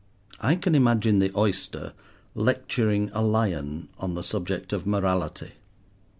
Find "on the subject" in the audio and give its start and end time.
3.99-4.73